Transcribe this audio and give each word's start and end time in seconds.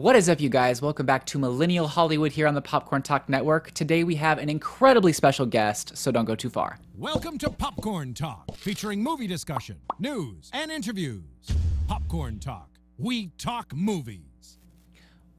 What 0.00 0.16
is 0.16 0.30
up, 0.30 0.40
you 0.40 0.48
guys? 0.48 0.80
Welcome 0.80 1.04
back 1.04 1.26
to 1.26 1.38
Millennial 1.38 1.86
Hollywood 1.86 2.32
here 2.32 2.46
on 2.46 2.54
the 2.54 2.62
Popcorn 2.62 3.02
Talk 3.02 3.28
Network. 3.28 3.70
Today 3.72 4.02
we 4.02 4.14
have 4.14 4.38
an 4.38 4.48
incredibly 4.48 5.12
special 5.12 5.44
guest, 5.44 5.94
so 5.94 6.10
don't 6.10 6.24
go 6.24 6.34
too 6.34 6.48
far. 6.48 6.78
Welcome 6.96 7.36
to 7.36 7.50
Popcorn 7.50 8.14
Talk, 8.14 8.56
featuring 8.56 9.02
movie 9.02 9.26
discussion, 9.26 9.76
news, 9.98 10.48
and 10.54 10.70
interviews. 10.70 11.20
Popcorn 11.86 12.38
Talk, 12.38 12.70
we 12.96 13.26
talk 13.36 13.74
movies. 13.74 14.29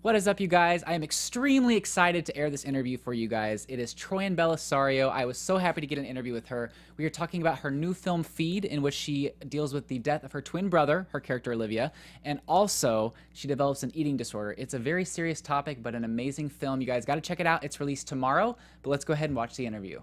What 0.03 0.15
is 0.15 0.27
up, 0.27 0.39
you 0.39 0.47
guys? 0.47 0.83
I 0.87 0.95
am 0.95 1.03
extremely 1.03 1.75
excited 1.77 2.25
to 2.25 2.35
air 2.35 2.49
this 2.49 2.63
interview 2.63 2.97
for 2.97 3.13
you 3.13 3.27
guys. 3.27 3.67
It 3.69 3.77
is 3.77 3.93
Troian 3.93 4.35
Bellisario. 4.35 5.11
I 5.11 5.25
was 5.25 5.37
so 5.37 5.59
happy 5.59 5.79
to 5.79 5.85
get 5.85 5.99
an 5.99 6.05
interview 6.05 6.33
with 6.33 6.47
her. 6.47 6.71
We 6.97 7.05
are 7.05 7.09
talking 7.11 7.39
about 7.39 7.59
her 7.59 7.69
new 7.69 7.93
film 7.93 8.23
Feed, 8.23 8.65
in 8.65 8.81
which 8.81 8.95
she 8.95 9.29
deals 9.47 9.75
with 9.75 9.87
the 9.87 9.99
death 9.99 10.23
of 10.23 10.31
her 10.31 10.41
twin 10.41 10.69
brother, 10.69 11.07
her 11.11 11.19
character 11.19 11.53
Olivia, 11.53 11.91
and 12.25 12.39
also 12.47 13.13
she 13.33 13.47
develops 13.47 13.83
an 13.83 13.91
eating 13.93 14.17
disorder. 14.17 14.55
It's 14.57 14.73
a 14.73 14.79
very 14.79 15.05
serious 15.05 15.39
topic, 15.39 15.83
but 15.83 15.93
an 15.93 16.03
amazing 16.03 16.49
film. 16.49 16.81
You 16.81 16.87
guys 16.87 17.05
got 17.05 17.15
to 17.15 17.21
check 17.21 17.39
it 17.39 17.45
out. 17.45 17.63
It's 17.63 17.79
released 17.79 18.07
tomorrow, 18.07 18.57
but 18.81 18.89
let's 18.89 19.05
go 19.05 19.13
ahead 19.13 19.29
and 19.29 19.37
watch 19.37 19.55
the 19.55 19.67
interview. 19.67 20.01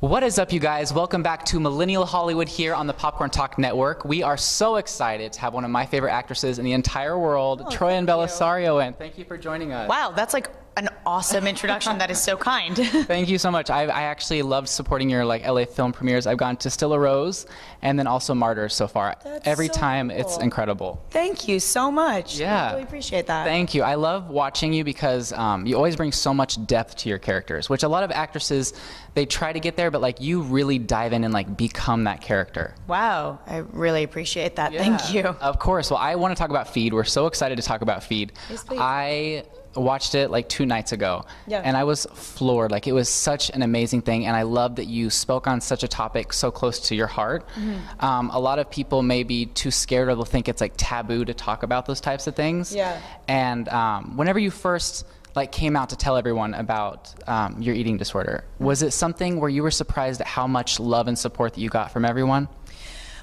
What 0.00 0.22
is 0.22 0.38
up, 0.38 0.52
you 0.52 0.60
guys? 0.60 0.92
Welcome 0.92 1.22
back 1.22 1.44
to 1.46 1.58
Millennial 1.58 2.04
Hollywood 2.04 2.48
here 2.50 2.74
on 2.74 2.86
the 2.86 2.92
Popcorn 2.92 3.30
Talk 3.30 3.58
Network. 3.58 4.04
We 4.04 4.22
are 4.22 4.36
so 4.36 4.76
excited 4.76 5.32
to 5.32 5.40
have 5.40 5.54
one 5.54 5.64
of 5.64 5.70
my 5.70 5.86
favorite 5.86 6.10
actresses 6.12 6.58
in 6.58 6.66
the 6.66 6.72
entire 6.74 7.18
world, 7.18 7.62
Oh, 7.64 7.70
you. 7.70 8.06
Bellisario, 8.06 8.86
in. 8.86 8.92
Thank 8.92 9.16
you 9.16 9.24
for 9.24 9.38
joining 9.38 9.72
us. 9.72 9.88
Wow, 9.88 10.12
that's 10.14 10.34
like 10.34 10.50
an 10.76 10.88
awesome 11.06 11.46
introduction. 11.46 11.96
that 11.98 12.10
is 12.10 12.20
so 12.20 12.36
kind. 12.36 12.76
Thank 12.76 13.28
you 13.28 13.38
so 13.38 13.50
much. 13.50 13.70
I, 13.70 13.84
I 13.84 14.02
actually 14.02 14.42
loved 14.42 14.68
supporting 14.68 15.08
your 15.08 15.24
like 15.24 15.46
LA 15.46 15.64
film 15.64 15.92
premieres. 15.92 16.26
I've 16.26 16.36
gone 16.36 16.56
to 16.58 16.70
Still 16.70 16.92
a 16.92 16.98
Rose 16.98 17.46
and 17.82 17.98
then 17.98 18.06
also 18.06 18.34
Martyrs 18.34 18.74
so 18.74 18.86
far. 18.86 19.16
That's 19.24 19.46
Every 19.46 19.68
so 19.68 19.72
time 19.74 20.10
it's 20.10 20.36
incredible. 20.38 21.02
Thank 21.10 21.48
you 21.48 21.60
so 21.60 21.90
much. 21.90 22.38
Yeah. 22.38 22.68
I 22.68 22.70
really 22.72 22.82
appreciate 22.82 23.26
that. 23.26 23.46
Thank 23.46 23.74
you. 23.74 23.82
I 23.82 23.94
love 23.94 24.28
watching 24.28 24.72
you 24.72 24.84
because 24.84 25.32
um, 25.32 25.66
you 25.66 25.76
always 25.76 25.96
bring 25.96 26.12
so 26.12 26.34
much 26.34 26.64
depth 26.66 26.96
to 26.96 27.08
your 27.08 27.18
characters, 27.18 27.70
which 27.70 27.82
a 27.82 27.88
lot 27.88 28.02
of 28.02 28.10
actresses 28.10 28.74
they 29.14 29.24
try 29.24 29.52
to 29.52 29.60
get 29.60 29.76
there, 29.76 29.90
but 29.90 30.02
like 30.02 30.20
you 30.20 30.42
really 30.42 30.78
dive 30.78 31.14
in 31.14 31.24
and 31.24 31.32
like 31.32 31.56
become 31.56 32.04
that 32.04 32.20
character. 32.20 32.74
wow, 32.86 33.38
I 33.46 33.58
really 33.72 34.02
appreciate 34.02 34.56
that. 34.56 34.74
Thank 34.74 35.14
you. 35.14 35.22
Of 35.22 35.58
course. 35.58 35.90
Well, 35.90 35.98
I 35.98 36.16
want 36.16 36.36
to 36.36 36.38
talk 36.38 36.50
about 36.50 36.68
Feed. 36.68 36.92
We're 36.92 37.04
so 37.04 37.26
excited 37.26 37.56
to 37.56 37.62
talk 37.62 37.80
about 37.80 38.02
Feed. 38.02 38.32
Yes, 38.50 38.62
please. 38.62 38.78
I 38.80 39.44
watched 39.76 40.14
it 40.14 40.30
like 40.30 40.48
two 40.48 40.66
nights 40.66 40.92
ago, 40.92 41.24
Yeah. 41.46 41.60
and 41.64 41.76
I 41.76 41.84
was 41.84 42.06
floored. 42.14 42.70
Like 42.70 42.86
it 42.86 42.92
was 42.92 43.08
such 43.08 43.50
an 43.50 43.62
amazing 43.62 44.02
thing, 44.02 44.26
and 44.26 44.36
I 44.36 44.42
love 44.42 44.76
that 44.76 44.86
you 44.86 45.10
spoke 45.10 45.46
on 45.46 45.60
such 45.60 45.82
a 45.82 45.88
topic 45.88 46.32
so 46.32 46.50
close 46.50 46.80
to 46.88 46.94
your 46.94 47.06
heart. 47.06 47.46
Mm-hmm. 47.50 48.04
Um, 48.04 48.30
a 48.30 48.38
lot 48.38 48.58
of 48.58 48.70
people 48.70 49.02
may 49.02 49.22
be 49.22 49.46
too 49.46 49.70
scared 49.70 50.08
or 50.08 50.14
they'll 50.14 50.24
think 50.24 50.48
it's 50.48 50.60
like 50.60 50.74
taboo 50.76 51.24
to 51.24 51.34
talk 51.34 51.62
about 51.62 51.86
those 51.86 52.00
types 52.00 52.26
of 52.26 52.34
things. 52.34 52.74
Yeah. 52.74 53.00
And 53.28 53.68
um, 53.68 54.16
whenever 54.16 54.38
you 54.38 54.50
first 54.50 55.06
like 55.34 55.52
came 55.52 55.76
out 55.76 55.90
to 55.90 55.96
tell 55.96 56.16
everyone 56.16 56.54
about 56.54 57.14
um, 57.28 57.60
your 57.60 57.74
eating 57.74 57.98
disorder, 57.98 58.44
was 58.58 58.82
it 58.82 58.92
something 58.92 59.38
where 59.38 59.50
you 59.50 59.62
were 59.62 59.70
surprised 59.70 60.20
at 60.22 60.26
how 60.26 60.46
much 60.46 60.80
love 60.80 61.08
and 61.08 61.18
support 61.18 61.52
that 61.54 61.60
you 61.60 61.68
got 61.68 61.90
from 61.92 62.04
everyone? 62.06 62.48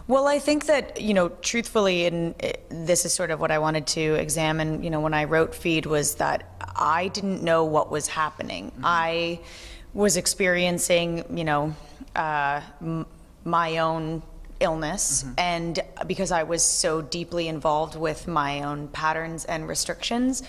Well, 0.05 0.27
I 0.27 0.39
think 0.39 0.65
that, 0.65 0.99
you 0.99 1.13
know, 1.13 1.29
truthfully, 1.29 2.05
and 2.05 2.35
uh, 2.43 2.51
this 2.69 3.05
is 3.05 3.13
sort 3.13 3.31
of 3.31 3.39
what 3.39 3.51
I 3.51 3.59
wanted 3.59 3.87
to 3.87 4.15
examine, 4.15 4.83
you 4.83 4.89
know, 4.89 4.99
when 4.99 5.13
I 5.13 5.23
wrote 5.23 5.55
Feed, 5.55 5.85
was 5.85 6.15
that 6.15 6.43
I 6.75 7.07
didn't 7.07 7.41
know 7.41 7.63
what 7.63 7.89
was 7.89 8.07
happening. 8.07 8.73
I 8.83 9.39
was 9.93 10.17
experiencing, 10.17 11.23
you 11.37 11.45
know, 11.45 11.73
uh, 12.17 12.59
m- 12.81 13.05
my 13.45 13.77
own 13.77 14.23
illness, 14.59 15.25
and 15.37 15.79
because 16.05 16.31
I 16.31 16.43
was 16.43 16.63
so 16.63 17.01
deeply 17.01 17.47
involved 17.47 17.95
with 17.95 18.27
my 18.27 18.63
own 18.63 18.89
patterns 18.89 19.45
and 19.45 19.67
restrictions, 19.67 20.43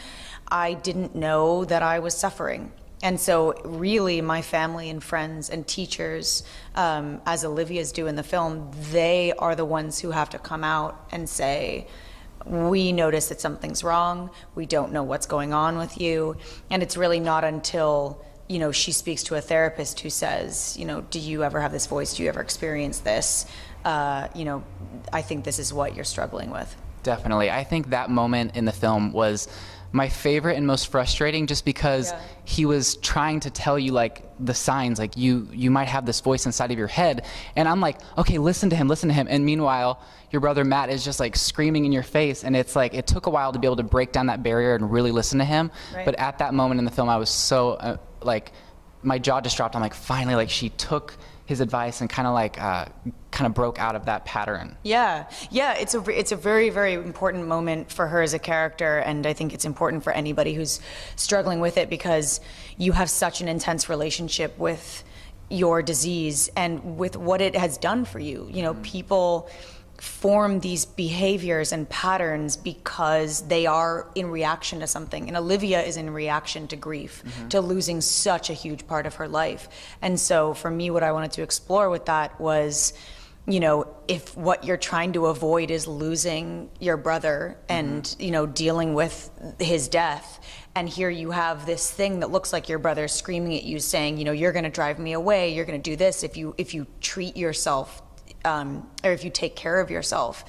I 0.49 0.75
didn't 0.75 1.15
know 1.15 1.65
that 1.65 1.83
I 1.83 2.01
was 2.01 2.15
suffering. 2.17 2.73
And 3.05 3.21
so, 3.21 3.53
really, 3.67 4.23
my 4.23 4.41
family 4.41 4.89
and 4.89 5.05
friends 5.05 5.51
and 5.51 5.67
teachers, 5.67 6.43
um, 6.75 7.21
as 7.27 7.45
Olivia's 7.45 7.93
do 7.93 8.07
in 8.07 8.17
the 8.17 8.23
film, 8.23 8.71
they 8.93 9.35
are 9.39 9.55
the 9.55 9.67
ones 9.67 9.99
who 9.99 10.11
have 10.11 10.31
to 10.31 10.39
come 10.39 10.65
out 10.65 11.07
and 11.13 11.29
say, 11.29 11.87
we 12.47 12.93
notice 12.93 13.29
that 13.29 13.43
something's 13.43 13.85
wrong. 13.85 14.31
We 14.55 14.65
don't 14.65 14.91
know 14.91 15.03
what's 15.03 15.27
going 15.27 15.53
on 15.53 15.77
with 15.77 16.01
you. 16.01 16.37
And 16.71 16.83
it's 16.83 16.97
really 16.97 17.21
not 17.21 17.45
until, 17.45 18.25
you 18.49 18.59
know, 18.59 18.73
she 18.73 18.91
speaks 18.91 19.23
to 19.25 19.35
a 19.35 19.41
therapist 19.43 20.01
who 20.01 20.09
says, 20.09 20.75
you 20.79 20.87
know, 20.87 21.03
do 21.03 21.21
you 21.21 21.45
ever 21.45 21.61
have 21.61 21.73
this 21.73 21.87
voice? 21.87 22.15
Do 22.15 22.23
you 22.23 22.31
ever 22.31 22.41
experience 22.41 23.01
this? 23.01 23.45
Uh, 23.85 24.29
you 24.35 24.47
know, 24.47 24.65
I 25.13 25.21
think 25.21 25.45
this 25.45 25.59
is 25.59 25.75
what 25.75 25.95
you're 25.95 26.05
struggling 26.07 26.51
with. 26.51 26.75
Definitely. 27.05 27.51
I 27.51 27.63
think 27.65 27.91
that 27.91 28.11
moment 28.11 28.57
in 28.57 28.65
the 28.65 28.73
film 28.73 29.13
was 29.13 29.47
my 29.93 30.09
favorite 30.09 30.57
and 30.57 30.67
most 30.67 30.89
frustrating 30.89 31.47
just 31.47 31.65
because 31.65 32.11
Yeah. 32.11 32.21
he 32.45 32.67
was 32.67 32.97
trying 32.97 33.39
to 33.41 33.51
tell 33.51 33.79
you 33.79 33.93
like 33.93 34.25
the 34.41 34.53
signs 34.55 34.99
like 34.99 35.17
you 35.17 35.47
you 35.53 35.71
might 35.71 35.87
have 35.87 36.05
this 36.05 36.19
voice 36.21 36.47
inside 36.47 36.73
of 36.73 36.79
your 36.79 36.89
head 36.89 37.25
and 37.55 37.69
I'm 37.69 37.81
like 37.81 37.99
okay 38.19 38.39
listen 38.39 38.71
to 38.71 38.77
him 38.77 38.89
listen 38.89 39.09
to 39.11 39.15
him 39.15 39.29
and 39.31 39.45
meanwhile 39.47 40.01
your 40.33 40.41
brother 40.41 40.65
Matt 40.65 40.91
is 40.91 41.05
just 41.05 41.21
like 41.21 41.37
screaming 41.37 41.85
in 41.85 41.93
your 41.93 42.03
face 42.03 42.43
and 42.43 42.57
it's 42.57 42.75
like 42.75 42.93
it 42.95 43.07
took 43.07 43.27
a 43.27 43.31
while 43.31 43.53
to 43.53 43.59
be 43.61 43.69
able 43.69 43.77
to 43.77 43.85
break 43.85 44.11
down 44.11 44.27
that 44.27 44.43
barrier 44.43 44.75
and 44.75 44.91
really 44.91 45.13
listen 45.13 45.39
to 45.39 45.45
him 45.45 45.71
Right. 45.95 46.05
but 46.05 46.17
at 46.19 46.39
that 46.39 46.55
moment 46.55 46.81
in 46.81 46.85
the 46.85 46.91
film 46.91 47.09
I 47.09 47.17
was 47.19 47.31
so 47.31 47.75
uh, 47.75 47.97
like 48.21 48.51
my 49.05 49.21
jaw 49.21 49.41
just 49.41 49.57
dropped 49.57 49.77
I'm 49.77 49.81
like 49.83 49.95
finally 49.95 50.35
like 50.35 50.51
she 50.51 50.71
took 50.71 51.17
his 51.47 51.61
advice 51.61 52.01
and 52.01 52.09
kind 52.09 52.27
of 52.27 52.35
like 52.35 52.61
uh, 52.61 52.87
kind 53.31 53.47
of 53.47 53.55
broke 53.55 53.79
out 53.79 53.97
of 53.97 54.07
that 54.07 54.25
pattern. 54.25 54.77
Yeah, 54.83 55.29
yeah, 55.51 55.75
it's 55.75 55.95
a 55.95 56.03
it's 56.09 56.33
a 56.33 56.37
very 56.37 56.71
very 56.71 56.95
important 56.95 57.47
moment 57.47 57.93
for 57.93 58.07
her 58.07 58.23
as 58.23 58.35
a 58.35 58.39
character, 58.39 58.99
and 58.99 59.27
I 59.27 59.33
think 59.35 59.53
it's 59.53 59.65
important 59.65 60.05
for 60.05 60.13
anybody 60.13 60.55
who's 60.55 60.81
struggling 61.17 61.61
with 61.61 61.77
it 61.77 61.91
because 61.91 62.41
you 62.79 62.93
have 62.93 63.11
such 63.11 63.41
an 63.41 63.49
intense 63.49 63.89
relationship 63.89 64.59
with 64.59 65.05
your 65.51 65.83
disease 65.83 66.49
and 66.57 66.97
with 66.97 67.17
what 67.17 67.41
it 67.41 67.55
has 67.55 67.77
done 67.77 68.05
for 68.05 68.19
you. 68.19 68.49
You 68.51 68.63
know, 68.63 68.75
people 68.75 69.51
form 69.99 70.61
these 70.61 70.85
behaviors 70.85 71.73
and 71.73 71.89
patterns 71.89 72.57
because 72.57 73.47
they 73.49 73.67
are 73.67 74.09
in 74.15 74.31
reaction 74.31 74.81
to 74.81 74.87
something. 74.87 75.29
And 75.29 75.37
Olivia 75.37 75.83
is 75.83 75.97
in 75.97 76.11
reaction 76.11 76.67
to 76.69 76.77
grief, 76.77 77.23
mm-hmm. 77.25 77.49
to 77.49 77.61
losing 77.61 78.01
such 78.01 78.51
a 78.51 78.55
huge 78.55 78.87
part 78.87 79.07
of 79.07 79.17
her 79.17 79.29
life. 79.29 79.69
And 80.03 80.19
so 80.19 80.55
for 80.55 80.71
me, 80.71 80.91
what 80.91 81.03
I 81.03 81.13
wanted 81.13 81.33
to 81.33 81.43
explore 81.43 81.91
with 81.91 82.07
that 82.07 82.41
was 82.41 82.93
you 83.47 83.61
know, 83.61 83.95
if 84.09 84.35
what 84.37 84.65
you're 84.65 84.79
trying 84.79 85.13
to 85.13 85.27
avoid 85.27 85.71
is 85.71 85.87
losing 85.87 86.71
your 86.81 86.97
brother 86.97 87.59
mm-hmm. 87.69 87.73
and, 87.73 88.17
you 88.19 88.31
know, 88.31 88.47
dealing 88.47 88.95
with 88.95 89.31
his 89.59 89.89
death, 89.89 90.41
and 90.75 90.89
here 90.89 91.11
you 91.11 91.31
have 91.31 91.67
this 91.67 91.91
thing 91.91 92.21
that 92.21 92.31
looks 92.31 92.53
like 92.53 92.69
your 92.69 92.79
brother 92.79 93.07
screaming 93.07 93.55
at 93.57 93.63
you 93.63 93.79
saying, 93.79 94.19
you 94.19 94.25
know, 94.25 94.33
you're 94.33 94.53
going 94.53 94.65
to 94.65 94.71
drive 94.71 94.99
me 94.99 95.13
away, 95.13 95.53
you're 95.53 95.67
going 95.67 95.81
to 95.81 95.91
do 95.91 95.95
this 95.95 96.25
if 96.25 96.37
you 96.37 96.55
if 96.59 96.75
you 96.75 96.87
treat 97.01 97.37
yourself 97.37 98.03
um, 98.45 98.87
or 99.03 99.13
if 99.13 99.25
you 99.25 99.31
take 99.31 99.57
care 99.57 99.81
of 99.81 99.91
yourself, 99.91 100.45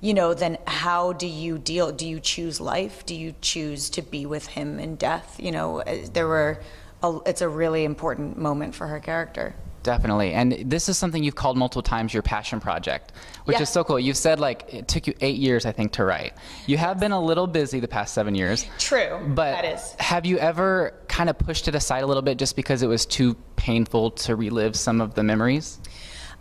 you 0.00 0.14
know, 0.14 0.34
then 0.34 0.58
how 0.66 1.12
do 1.12 1.26
you 1.26 1.58
deal? 1.58 1.90
Do 1.92 2.06
you 2.06 2.20
choose 2.20 2.60
life? 2.60 3.04
Do 3.06 3.14
you 3.14 3.34
choose 3.40 3.90
to 3.90 4.02
be 4.02 4.26
with 4.26 4.46
him 4.46 4.78
in 4.78 4.96
death? 4.96 5.36
You 5.38 5.52
know, 5.52 5.80
uh, 5.80 5.96
there 6.12 6.26
were, 6.28 6.60
a, 7.02 7.18
it's 7.26 7.40
a 7.40 7.48
really 7.48 7.84
important 7.84 8.38
moment 8.38 8.74
for 8.74 8.86
her 8.86 9.00
character. 9.00 9.54
Definitely. 9.84 10.34
And 10.34 10.52
this 10.70 10.88
is 10.88 10.98
something 10.98 11.22
you've 11.24 11.36
called 11.36 11.56
multiple 11.56 11.82
times 11.82 12.12
your 12.12 12.22
passion 12.22 12.60
project, 12.60 13.12
which 13.44 13.56
Yeah. 13.56 13.62
is 13.62 13.70
so 13.70 13.84
cool. 13.84 13.98
You've 13.98 14.16
said 14.18 14.38
like 14.38 14.74
it 14.74 14.86
took 14.88 15.06
you 15.06 15.14
eight 15.20 15.36
years, 15.36 15.64
I 15.64 15.72
think, 15.72 15.92
to 15.92 16.04
write. 16.04 16.34
You 16.66 16.76
have 16.76 17.00
been 17.00 17.12
a 17.12 17.20
little 17.20 17.46
busy 17.46 17.80
the 17.80 17.88
past 17.88 18.12
seven 18.12 18.34
years. 18.34 18.66
True, 18.78 19.18
But 19.28 19.52
that 19.52 19.64
is. 19.64 19.94
have 19.98 20.26
you 20.26 20.36
ever 20.38 20.92
kind 21.08 21.30
of 21.30 21.38
pushed 21.38 21.68
it 21.68 21.74
aside 21.74 22.02
a 22.02 22.06
little 22.06 22.22
bit 22.22 22.38
just 22.38 22.54
because 22.54 22.82
it 22.82 22.88
was 22.88 23.06
too 23.06 23.34
painful 23.56 24.10
to 24.10 24.36
relive 24.36 24.76
some 24.76 25.00
of 25.00 25.14
the 25.14 25.22
memories? 25.22 25.78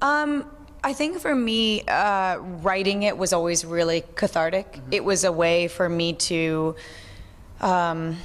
Um, 0.02 0.46
I 0.84 0.94
think 0.94 1.20
for 1.20 1.34
me, 1.34 1.84
uh, 1.84 2.38
writing 2.38 3.04
it 3.04 3.18
was 3.18 3.34
always 3.34 3.66
really 3.66 4.04
cathartic. 4.16 4.80
It 4.92 5.04
was 5.04 5.24
a 5.24 5.32
way 5.32 5.68
for 5.68 5.90
me 5.90 6.14
to, 6.14 6.76
um, 7.62 8.18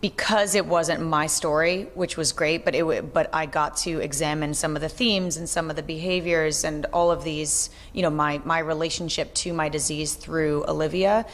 because 0.00 0.54
it 0.54 0.66
wasn't 0.66 1.02
my 1.02 1.26
story, 1.26 1.88
which 1.94 2.16
was 2.16 2.32
great, 2.32 2.64
but 2.64 2.74
it 2.74 3.12
but 3.12 3.30
I 3.32 3.46
got 3.46 3.76
to 3.78 4.00
examine 4.00 4.54
some 4.54 4.76
of 4.76 4.82
the 4.82 4.88
themes 4.88 5.36
and 5.36 5.48
some 5.48 5.70
of 5.70 5.76
the 5.76 5.82
behaviors 5.82 6.64
and 6.64 6.86
all 6.92 7.10
of 7.10 7.24
these, 7.24 7.70
you 7.92 8.02
know, 8.02 8.10
my 8.10 8.40
my 8.44 8.58
relationship 8.58 9.32
to 9.34 9.52
my 9.52 9.68
disease 9.68 10.14
through 10.14 10.64
Olivia. 10.68 11.26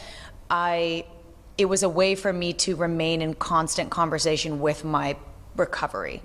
I 0.49 1.05
it 1.57 1.65
was 1.65 1.83
a 1.83 1.89
way 1.89 2.15
for 2.15 2.31
me 2.31 2.53
to 2.53 2.75
remain 2.75 3.21
in 3.21 3.33
constant 3.35 3.89
conversation 3.89 4.59
with 4.61 4.83
my 4.83 5.17
recovery. 5.55 6.21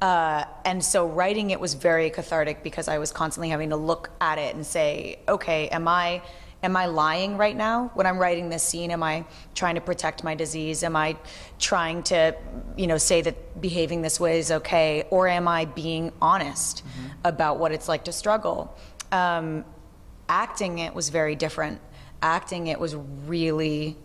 Uh, 0.00 0.44
and 0.64 0.84
so 0.84 1.06
writing 1.06 1.50
it 1.50 1.60
was 1.60 1.74
very 1.74 2.10
cathartic 2.10 2.62
because 2.62 2.88
I 2.88 2.98
was 2.98 3.12
constantly 3.12 3.48
having 3.48 3.70
to 3.70 3.76
look 3.76 4.10
at 4.20 4.38
it 4.38 4.54
and 4.54 4.66
say, 4.66 5.18
okay, 5.28 5.68
am 5.68 5.88
I 5.88 6.22
am 6.62 6.76
I 6.76 6.86
lying 6.86 7.36
right 7.36 7.56
now 7.56 7.90
when 7.94 8.06
I'm 8.06 8.18
writing 8.18 8.48
this 8.48 8.62
scene? 8.62 8.90
Am 8.90 9.02
I 9.02 9.24
trying 9.54 9.74
to 9.74 9.80
protect 9.82 10.24
my 10.24 10.34
disease? 10.34 10.82
Am 10.82 10.96
I 10.96 11.16
trying 11.58 12.02
to, 12.04 12.34
you 12.76 12.86
know, 12.86 12.96
say 12.96 13.20
that 13.20 13.60
behaving 13.60 14.02
this 14.02 14.18
way 14.18 14.38
is 14.38 14.50
okay, 14.50 15.04
or 15.10 15.28
am 15.28 15.46
I 15.46 15.66
being 15.66 16.10
honest 16.22 16.82
about 17.22 17.58
what 17.58 17.72
it's 17.72 17.86
like 17.86 18.04
to 18.04 18.12
struggle? 18.12 18.74
Um, 19.12 19.64
acting 20.28 20.78
it 20.78 20.94
was 20.94 21.10
very 21.10 21.36
different. 21.36 21.80
Acting 22.22 22.68
it 22.68 22.80
was 22.80 22.94
really 23.26 23.96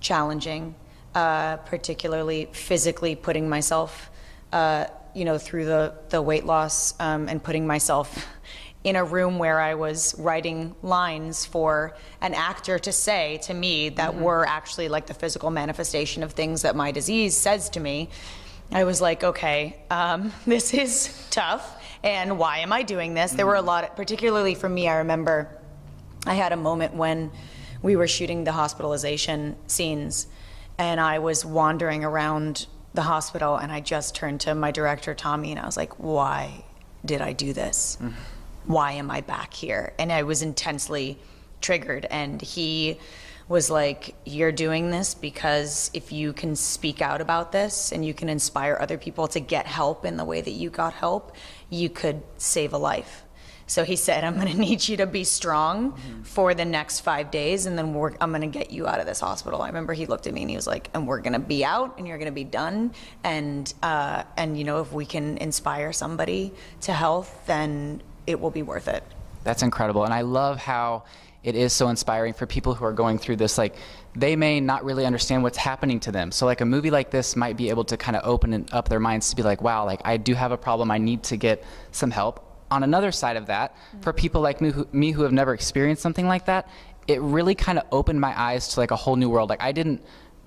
challenging. 0.00 0.74
uh, 1.14 1.56
particularly 1.58 2.48
physically 2.52 3.16
putting 3.16 3.48
myself, 3.48 4.10
uh, 4.52 4.86
you 5.14 5.24
know, 5.24 5.38
through 5.38 5.64
the, 5.64 5.94
the 6.10 6.20
weight 6.20 6.44
loss 6.44 6.94
um, 7.00 7.28
and 7.28 7.42
putting 7.42 7.66
myself 7.66 8.26
in 8.84 8.96
a 8.96 9.04
room 9.04 9.38
where 9.38 9.60
I 9.60 9.74
was 9.74 10.14
writing 10.18 10.74
lines 10.82 11.44
for 11.44 11.96
an 12.20 12.32
actor 12.34 12.78
to 12.78 12.92
say 12.92 13.38
to 13.42 13.54
me 13.54 13.88
that 13.90 14.14
were 14.14 14.46
actually 14.46 14.88
like 14.88 15.06
the 15.06 15.14
physical 15.14 15.50
manifestation 15.50 16.22
of 16.22 16.32
things 16.32 16.62
that 16.62 16.76
my 16.76 16.92
disease 16.92 17.36
says 17.36 17.70
to 17.70 17.80
me. 17.80 18.08
I 18.70 18.84
was 18.84 19.00
like, 19.00 19.24
okay, 19.24 19.80
um, 19.90 20.32
this 20.46 20.74
is 20.74 21.26
tough, 21.30 21.82
and 22.02 22.38
why 22.38 22.58
am 22.58 22.72
I 22.72 22.82
doing 22.82 23.14
this? 23.14 23.32
There 23.32 23.46
were 23.46 23.56
a 23.56 23.62
lot, 23.62 23.96
particularly 23.96 24.54
for 24.54 24.68
me, 24.68 24.88
I 24.88 24.98
remember 24.98 25.50
I 26.26 26.34
had 26.34 26.52
a 26.52 26.56
moment 26.56 26.94
when 26.94 27.30
we 27.82 27.96
were 27.96 28.08
shooting 28.08 28.44
the 28.44 28.52
hospitalization 28.52 29.56
scenes, 29.66 30.26
and 30.76 31.00
I 31.00 31.18
was 31.18 31.44
wandering 31.44 32.04
around 32.04 32.66
the 32.98 33.02
hospital, 33.02 33.54
and 33.54 33.70
I 33.70 33.78
just 33.78 34.16
turned 34.16 34.40
to 34.40 34.56
my 34.56 34.72
director, 34.72 35.14
Tommy, 35.14 35.52
and 35.52 35.60
I 35.60 35.66
was 35.66 35.76
like, 35.76 36.00
why 36.00 36.64
did 37.04 37.20
I 37.20 37.32
do 37.32 37.52
this? 37.52 37.96
Why 38.66 38.92
am 38.92 39.08
I 39.08 39.20
back 39.20 39.54
here? 39.54 39.92
And 40.00 40.10
I 40.12 40.24
was 40.24 40.42
intensely 40.42 41.16
triggered, 41.60 42.06
and 42.06 42.42
he 42.42 42.98
was 43.46 43.70
like, 43.70 44.16
You're 44.26 44.50
doing 44.50 44.90
this 44.90 45.14
because 45.14 45.92
if 45.94 46.10
you 46.10 46.32
can 46.32 46.56
speak 46.56 47.00
out 47.00 47.20
about 47.20 47.52
this 47.52 47.92
and 47.92 48.04
you 48.04 48.12
can 48.12 48.28
inspire 48.28 48.76
other 48.80 48.98
people 48.98 49.28
to 49.28 49.38
get 49.38 49.66
help 49.66 50.04
in 50.04 50.16
the 50.16 50.24
way 50.24 50.40
that 50.40 50.50
you 50.50 50.68
got 50.68 50.92
help, 50.92 51.36
you 51.70 51.88
could 51.88 52.20
save 52.36 52.72
a 52.72 52.78
life. 52.78 53.22
So 53.68 53.84
he 53.84 53.94
said, 53.94 54.24
I'm 54.24 54.34
going 54.34 54.48
to 54.52 54.58
need 54.58 54.88
you 54.88 54.96
to 54.96 55.06
be 55.06 55.22
strong 55.22 55.96
for 56.24 56.54
the 56.54 56.64
next 56.64 57.00
five 57.00 57.30
days, 57.30 57.66
and 57.66 57.78
then 57.78 57.94
we're, 57.94 58.14
I'm 58.20 58.30
going 58.30 58.40
to 58.40 58.58
get 58.58 58.72
you 58.72 58.88
out 58.88 58.98
of 58.98 59.06
this 59.06 59.20
hospital. 59.20 59.62
I 59.62 59.68
remember 59.68 59.92
he 59.92 60.06
looked 60.06 60.26
at 60.26 60.34
me 60.34 60.42
and 60.42 60.50
he 60.50 60.56
was 60.56 60.66
like, 60.66 60.90
and 60.94 61.06
we're 61.06 61.20
going 61.20 61.34
to 61.34 61.38
be 61.38 61.64
out, 61.64 61.96
and 61.98 62.08
you're 62.08 62.18
going 62.18 62.26
to 62.26 62.32
be 62.32 62.44
done. 62.44 62.92
And, 63.22 63.72
uh, 63.82 64.24
and, 64.36 64.58
you 64.58 64.64
know, 64.64 64.80
if 64.80 64.92
we 64.92 65.06
can 65.06 65.38
inspire 65.38 65.92
somebody 65.92 66.52
to 66.82 66.92
health, 66.92 67.42
then 67.46 68.02
it 68.26 68.40
will 68.40 68.50
be 68.50 68.62
worth 68.62 68.88
it. 68.88 69.04
That's 69.44 69.62
incredible. 69.62 70.04
And 70.04 70.12
I 70.12 70.22
love 70.22 70.58
how 70.58 71.04
it 71.44 71.54
is 71.54 71.72
so 71.72 71.88
inspiring 71.88 72.32
for 72.32 72.46
people 72.46 72.74
who 72.74 72.84
are 72.84 72.92
going 72.92 73.18
through 73.18 73.36
this. 73.36 73.56
Like, 73.56 73.76
they 74.16 74.34
may 74.34 74.60
not 74.60 74.84
really 74.84 75.06
understand 75.06 75.42
what's 75.42 75.56
happening 75.56 76.00
to 76.00 76.12
them. 76.12 76.32
So, 76.32 76.46
like, 76.46 76.60
a 76.60 76.64
movie 76.64 76.90
like 76.90 77.10
this 77.10 77.36
might 77.36 77.56
be 77.56 77.70
able 77.70 77.84
to 77.84 77.96
kind 77.96 78.16
of 78.16 78.26
open 78.26 78.66
up 78.72 78.88
their 78.88 79.00
minds 79.00 79.30
to 79.30 79.36
be 79.36 79.42
like, 79.42 79.62
wow, 79.62 79.84
like, 79.84 80.00
I 80.04 80.16
do 80.16 80.34
have 80.34 80.52
a 80.52 80.58
problem. 80.58 80.90
I 80.90 80.98
need 80.98 81.22
to 81.24 81.36
get 81.36 81.62
some 81.92 82.10
help. 82.10 82.47
On 82.70 82.82
another 82.82 83.12
side 83.12 83.36
of 83.36 83.46
that, 83.46 83.74
for 84.00 84.12
people 84.12 84.40
like 84.40 84.60
me 84.60 84.70
who, 84.70 84.86
me 84.92 85.12
who 85.12 85.22
have 85.22 85.32
never 85.32 85.54
experienced 85.54 86.02
something 86.02 86.26
like 86.26 86.46
that, 86.46 86.68
it 87.06 87.20
really 87.22 87.54
kind 87.54 87.78
of 87.78 87.84
opened 87.90 88.20
my 88.20 88.38
eyes 88.38 88.68
to 88.68 88.80
like 88.80 88.90
a 88.90 88.96
whole 88.96 89.16
new 89.16 89.30
world. 89.30 89.48
Like, 89.48 89.62
I 89.62 89.72
didn't 89.72 90.02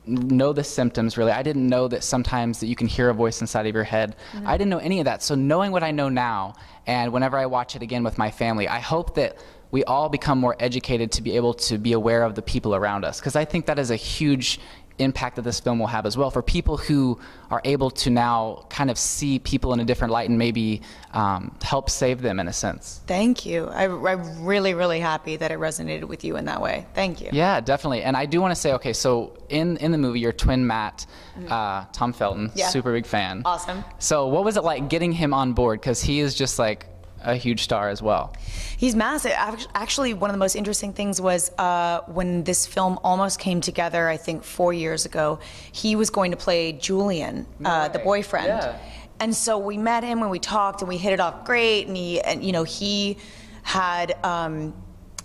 know 0.06 0.52
the 0.54 0.64
symptoms 0.64 1.18
really. 1.18 1.32
I 1.32 1.44
didn't 1.44 1.68
know 1.68 1.88
that 1.88 2.04
sometimes 2.04 2.60
that 2.60 2.68
you 2.68 2.76
can 2.76 2.88
hear 2.88 3.10
a 3.10 3.14
voice 3.14 3.42
inside 3.42 3.68
of 3.68 3.76
your 3.76 3.84
head. 3.84 4.16
Mm-hmm. 4.34 4.48
I 4.48 4.58
didn't 4.58 4.70
know 4.70 4.80
any 4.80 5.00
of 5.00 5.06
that. 5.06 5.22
So 5.22 5.36
knowing 5.36 5.72
what 5.72 5.84
I 5.84 5.92
know 5.92 6.10
now 6.10 6.56
and 6.88 7.14
whenever 7.14 7.38
I 7.38 7.46
watch 7.46 7.76
it 7.76 7.82
again 7.82 8.04
with 8.04 8.18
my 8.18 8.32
family, 8.32 8.68
I 8.68 8.80
hope 8.80 9.16
that 9.16 9.38
we 9.70 9.84
all 9.86 10.10
become 10.10 10.38
more 10.38 10.56
educated 10.60 11.12
to 11.14 11.22
be 11.22 11.36
able 11.36 11.54
to 11.54 11.78
be 11.78 11.94
aware 11.94 12.24
of 12.24 12.36
the 12.36 12.42
people 12.42 12.76
around 12.76 13.06
us 13.06 13.20
because 13.20 13.36
I 13.36 13.46
think 13.46 13.68
that 13.68 13.80
is 13.80 13.90
a 13.90 13.96
huge 13.96 14.60
impact 15.02 15.36
that 15.36 15.42
this 15.44 15.60
film 15.60 15.80
will 15.80 15.88
have 15.88 16.06
as 16.06 16.16
well 16.18 16.32
for 16.32 16.42
people 16.42 16.78
who 16.78 17.20
are 17.50 17.62
able 17.66 17.90
to 17.92 18.10
now 18.10 18.66
kind 18.70 18.90
of 18.90 18.98
see 18.98 19.40
people 19.40 19.74
in 19.74 19.80
a 19.80 19.84
different 19.86 20.12
light 20.14 20.30
and 20.30 20.38
maybe 20.38 20.82
um, 21.14 21.56
help 21.62 21.90
save 21.90 22.22
them 22.22 22.40
in 22.40 22.48
a 22.48 22.54
sense. 22.54 23.02
Thank 23.08 23.46
you. 23.46 23.66
I, 23.68 23.86
I'm 23.86 24.46
really, 24.46 24.74
really 24.74 25.00
happy 25.00 25.36
that 25.36 25.52
it 25.52 25.60
resonated 25.60 26.06
with 26.06 26.24
you 26.24 26.38
in 26.38 26.46
that 26.46 26.62
way. 26.62 26.86
Thank 26.94 27.22
you. 27.22 27.30
Yeah, 27.32 27.60
definitely. 27.60 28.04
And 28.04 28.16
I 28.16 28.26
do 28.26 28.40
want 28.40 28.52
to 28.56 28.60
say, 28.60 28.74
okay, 28.74 28.94
so 28.94 29.38
in 29.50 29.78
in 29.78 29.92
the 29.92 29.98
movie, 29.98 30.20
your 30.20 30.32
twin 30.32 30.66
Matt, 30.66 31.06
uh, 31.50 31.86
Tom 31.92 32.14
Felton, 32.14 32.48
Mm-hmm. 32.48 32.58
Yeah. 32.58 32.68
super 32.70 32.94
big 32.94 33.06
fan. 33.06 33.42
Awesome. 33.46 33.84
So 34.00 34.28
what 34.28 34.44
was 34.44 34.56
it 34.58 34.64
like 34.64 34.90
getting 34.90 35.12
him 35.12 35.34
on 35.34 35.54
board? 35.54 35.80
Because 35.82 36.02
he 36.02 36.20
is 36.20 36.34
just 36.36 36.58
like 36.60 36.86
a 37.24 37.36
huge 37.36 37.64
star 37.64 37.90
as 37.90 38.02
well. 38.02 38.34
He's 38.78 38.96
massive. 38.96 39.34
Actually, 39.36 40.14
one 40.14 40.30
of 40.30 40.34
the 40.34 40.40
most 40.40 40.56
interesting 40.56 40.94
things 40.94 41.22
was 41.22 41.52
uh, 41.58 42.02
when 42.08 42.44
this 42.44 42.66
film 42.66 43.00
almost 43.04 43.40
came 43.40 43.62
together, 43.62 44.08
I 44.08 44.18
think 44.18 44.44
four 44.44 44.74
years 44.74 45.06
ago, 45.06 45.40
he 45.72 45.96
was 45.96 46.10
going 46.10 46.32
to 46.32 46.38
play 46.38 46.72
Julian, 46.74 47.46
uh, 47.64 47.88
the 47.90 48.00
boyfriend. 48.00 48.48
Yeah. 48.48 48.78
And 49.20 49.36
so 49.36 49.60
we 49.60 49.78
met 49.78 50.04
him 50.04 50.22
and 50.22 50.32
we 50.32 50.40
talked 50.40 50.82
and 50.82 50.90
we 50.90 50.98
hit 50.98 51.14
it 51.14 51.20
off 51.20 51.46
great. 51.46 51.88
And 51.88 51.96
he, 51.96 52.20
and 52.20 52.44
you 52.44 52.52
know, 52.52 52.64
he 52.64 53.18
had, 53.62 54.16
um, 54.24 54.74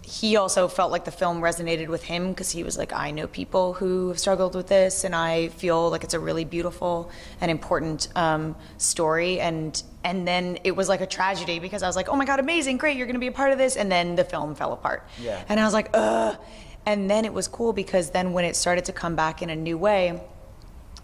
he 0.07 0.37
also 0.37 0.69
felt 0.69 0.93
like 0.93 1.05
the 1.05 1.11
film 1.11 1.41
resonated 1.41 1.89
with 1.89 2.05
him 2.05 2.29
because 2.29 2.53
he 2.53 2.63
was 2.63 2.79
like, 2.79 2.93
I 2.93 3.11
know 3.11 3.27
people 3.27 3.73
who 3.73 4.07
have 4.07 4.21
struggled 4.21 4.55
with 4.55 4.69
this, 4.69 5.03
and 5.03 5.17
I 5.17 5.49
feel 5.49 5.91
like 5.91 6.05
it's 6.05 6.15
a 6.15 6.21
really 6.21 6.45
beautiful 6.45 7.11
and 7.41 7.51
important 7.51 8.07
um, 8.15 8.55
story. 8.79 9.41
And 9.41 9.83
and 10.05 10.27
then 10.27 10.59
it 10.63 10.77
was 10.77 10.89
like 10.89 11.01
a 11.01 11.07
tragedy 11.07 11.59
because 11.59 11.83
I 11.83 11.89
was 11.89 11.97
like, 11.97 12.09
oh 12.09 12.15
my 12.15 12.25
god, 12.25 12.39
amazing, 12.39 12.77
great, 12.77 12.97
you're 12.97 13.09
gonna 13.09 13.19
be 13.19 13.27
a 13.27 13.33
part 13.33 13.51
of 13.51 13.59
this. 13.59 13.75
And 13.75 13.91
then 13.91 14.15
the 14.15 14.23
film 14.23 14.55
fell 14.55 14.73
apart. 14.73 15.09
Yeah. 15.21 15.43
And 15.49 15.59
I 15.59 15.65
was 15.65 15.75
like, 15.75 15.91
ugh. 15.93 16.39
And 16.87 17.11
then 17.11 17.25
it 17.25 17.33
was 17.33 17.49
cool 17.49 17.73
because 17.73 18.11
then 18.11 18.33
when 18.33 18.45
it 18.45 18.55
started 18.55 18.85
to 18.85 18.93
come 18.93 19.17
back 19.17 19.43
in 19.43 19.51
a 19.51 19.57
new 19.57 19.77
way, 19.77 20.23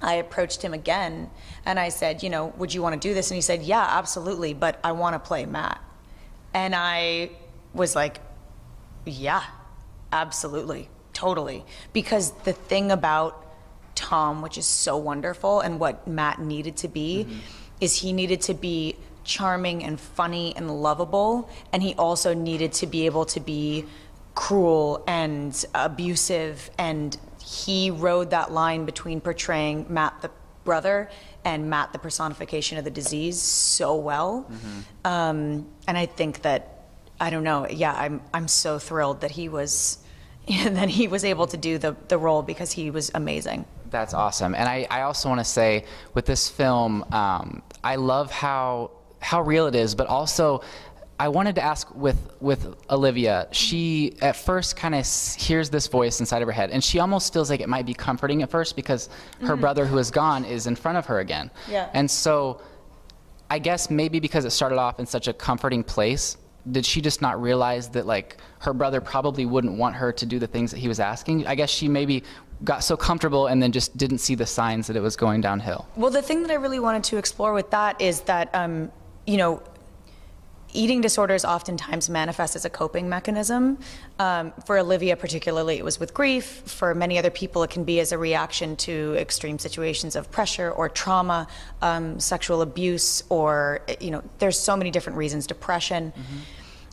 I 0.01 0.15
approached 0.15 0.63
him 0.63 0.75
again 0.75 1.29
and 1.67 1.81
I 1.81 1.89
said, 1.89 2.23
you 2.23 2.31
know, 2.31 2.53
would 2.57 2.73
you 2.73 2.81
want 2.83 3.03
to 3.03 3.09
do 3.09 3.15
this? 3.15 3.33
And 3.33 3.35
he 3.35 3.43
said, 3.43 3.65
yeah, 3.65 3.85
absolutely, 3.99 4.55
but 4.55 4.79
I 4.85 4.93
want 4.93 5.15
to 5.15 5.19
play 5.19 5.45
Matt. 5.45 5.81
And 6.55 6.73
I 6.77 7.31
was 7.75 7.97
like, 7.97 8.21
yeah, 9.05 9.43
absolutely, 10.13 10.89
totally. 11.13 11.65
Because 11.93 12.33
the 12.45 12.53
thing 12.53 12.91
about 12.91 13.47
Tom, 13.95 14.43
which 14.43 14.57
is 14.59 14.67
so 14.67 14.97
wonderful, 14.97 15.61
and 15.61 15.79
what 15.79 16.07
Matt 16.07 16.41
needed 16.41 16.77
to 16.79 16.89
be, 16.89 17.27
is 17.81 18.01
he 18.01 18.13
needed 18.13 18.41
to 18.43 18.55
be 18.55 18.97
charming 19.25 19.85
and 19.85 20.01
funny 20.01 20.55
and 20.57 20.83
lovable, 20.83 21.49
and 21.73 21.83
he 21.83 21.95
also 21.95 22.35
needed 22.35 22.73
to 22.73 22.87
be 22.87 23.07
able 23.07 23.25
to 23.27 23.41
be 23.41 23.85
cruel 24.35 25.05
and 25.07 25.65
abusive. 25.75 26.71
And 26.79 27.17
he 27.45 27.91
rode 27.91 28.31
that 28.31 28.51
line 28.53 28.85
between 28.85 29.21
portraying 29.21 29.87
Matt 29.89 30.23
the 30.23 30.31
brother 30.65 31.11
and 31.45 31.69
Matt 31.69 31.93
the 31.93 31.99
personification 31.99 32.79
of 32.79 32.85
the 32.85 32.91
disease 32.91 33.41
so 33.41 33.97
well. 33.97 34.47
Um, 35.05 35.67
and 35.87 35.99
I 35.99 36.07
think 36.07 36.43
that 36.43 36.72
I 37.23 37.31
don't 37.31 37.45
know. 37.45 37.69
Yeah, 37.69 37.95
I'm 37.95 38.21
I'm 38.35 38.49
so 38.49 38.81
thrilled 38.81 39.21
that 39.21 39.31
he 39.31 39.49
was 39.49 39.99
that 40.49 40.89
he 40.89 41.07
was 41.07 41.25
able 41.25 41.47
to 41.47 41.57
do 41.57 41.79
the 41.79 41.97
the 42.09 42.19
role 42.19 42.43
because 42.43 42.73
he 42.73 42.91
was 42.91 43.13
amazing. 43.15 43.65
That's 43.91 44.13
awesome. 44.13 44.55
And 44.55 44.69
I, 44.69 44.87
I 44.91 45.03
also 45.03 45.29
want 45.29 45.41
to 45.41 45.45
say 45.45 45.85
with 46.15 46.25
this 46.25 46.49
film, 46.49 47.05
um, 47.13 47.63
I 47.85 47.97
love 47.97 48.33
how 48.33 48.91
how 49.21 49.41
real 49.43 49.67
it 49.69 49.77
is, 49.77 49.95
but 49.95 50.09
also 50.09 50.63
I 51.21 51.29
wanted 51.29 51.55
to 51.55 51.63
ask 51.63 51.95
with 51.95 52.19
with 52.41 52.75
Olivia. 52.91 53.47
She 53.53 54.17
at 54.21 54.35
first 54.35 54.75
kind 54.75 54.93
of 54.93 55.07
hears 55.39 55.71
this 55.71 55.87
voice 55.87 56.19
inside 56.19 56.43
of 56.43 56.49
her 56.49 56.53
head, 56.53 56.71
and 56.71 56.83
she 56.83 56.99
almost 56.99 57.33
feels 57.33 57.51
like 57.51 57.61
it 57.61 57.69
might 57.69 57.87
be 57.87 57.95
comforting 57.95 58.43
at 58.43 58.51
first 58.51 58.75
because 58.75 59.09
her 59.43 59.55
brother 59.55 59.87
who 59.87 59.99
is 59.99 60.11
gone 60.11 60.45
is 60.45 60.67
in 60.67 60.75
front 60.75 60.99
of 60.99 61.07
her 61.07 61.21
again. 61.21 61.53
Yeah. 61.71 61.89
And 61.95 62.11
so 62.11 62.63
I 63.49 63.61
guess 63.61 63.91
maybe 63.91 64.19
because 64.19 64.45
it 64.45 64.51
started 64.51 64.79
off 64.79 64.99
in 64.99 65.07
such 65.07 65.29
a 65.29 65.33
comforting 65.33 65.85
place, 65.85 66.37
did 66.71 66.87
she 66.87 67.01
just 67.01 67.21
not 67.21 67.41
realize 67.41 67.89
that 67.91 68.07
like 68.07 68.37
her 68.61 68.73
brother 68.73 69.01
probably 69.01 69.47
wouldn't 69.47 69.77
want 69.77 69.97
her 69.97 70.13
to 70.13 70.27
do 70.27 70.39
the 70.39 70.47
things 70.47 70.71
that 70.71 70.79
he 70.79 70.89
was 70.89 71.01
asking? 71.01 71.47
I 71.47 71.55
guess 71.55 71.71
she 71.71 71.89
maybe 71.89 72.23
got 72.65 72.85
so 72.85 72.97
comfortable 72.97 73.49
and 73.49 73.63
then 73.63 73.73
just 73.73 73.97
didn't 73.97 74.19
see 74.19 74.35
the 74.35 74.47
signs 74.47 74.87
that 74.87 74.97
it 74.97 75.01
was 75.01 75.17
going 75.17 75.41
downhill. 75.41 75.89
Well, 75.97 76.11
the 76.11 76.23
thing 76.23 76.43
that 76.43 76.51
I 76.51 76.55
really 76.55 76.79
wanted 76.79 77.03
to 77.05 77.17
explore 77.17 77.53
with 77.53 77.71
that 77.71 78.01
is 78.01 78.21
that 78.23 78.55
um, 78.55 78.91
you 79.27 79.37
know. 79.37 79.63
Eating 80.75 81.03
disorders 81.03 81.45
oftentimes 81.45 82.09
manifest 82.09 82.57
as 82.57 82.65
a 82.65 82.71
coping 82.71 83.09
mechanism. 83.09 83.79
Um, 84.19 84.53
for 84.67 84.79
Olivia, 84.79 85.17
particularly, 85.17 85.77
it 85.77 85.85
was 85.85 86.01
with 86.01 86.15
grief. 86.15 86.45
For 86.65 86.95
many 86.95 87.19
other 87.19 87.31
people, 87.31 87.63
it 87.63 87.71
can 87.71 87.85
be 87.85 88.01
as 88.01 88.11
a 88.13 88.19
reaction 88.19 88.77
to 88.77 89.15
extreme 89.19 89.59
situations 89.59 90.17
of 90.17 90.31
pressure 90.31 90.71
or 90.71 90.89
trauma, 90.89 91.47
um, 91.83 92.19
sexual 92.19 92.63
abuse, 92.63 93.23
or, 93.29 93.83
you 94.01 94.11
know, 94.11 94.23
there's 94.39 94.59
so 94.59 94.75
many 94.77 94.91
different 94.91 95.19
reasons, 95.19 95.47
depression. 95.47 96.13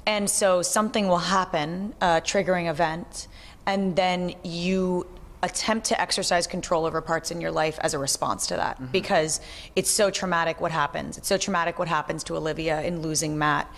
And 0.06 0.30
so 0.30 0.62
something 0.62 1.08
will 1.08 1.18
happen, 1.18 1.94
a 2.02 2.22
triggering 2.22 2.70
event, 2.70 3.28
and 3.66 3.96
then 3.96 4.34
you 4.44 5.06
attempt 5.42 5.86
to 5.88 6.00
exercise 6.00 6.48
control 6.48 6.86
over 6.86 7.02
parts 7.02 7.32
in 7.32 7.40
your 7.40 7.52
life 7.52 7.80
as 7.82 7.94
a 7.94 8.00
response 8.00 8.48
to 8.48 8.56
that 8.56 8.76
mm-hmm. 8.76 8.92
because 8.92 9.40
it's 9.76 9.90
so 9.90 10.10
traumatic 10.10 10.60
what 10.60 10.72
happens. 10.72 11.18
It's 11.18 11.28
so 11.28 11.38
traumatic 11.38 11.80
what 11.80 11.88
happens 11.88 12.24
to 12.26 12.36
Olivia 12.36 12.82
in 12.82 13.02
losing 13.02 13.38
Matt 13.38 13.72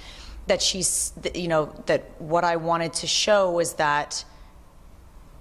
that 0.48 0.62
she's, 0.62 1.14
you 1.36 1.48
know, 1.48 1.72
that 1.86 2.20
what 2.20 2.44
I 2.44 2.56
wanted 2.56 2.94
to 2.94 3.08
show 3.08 3.52
was 3.52 3.74
that 3.74 4.26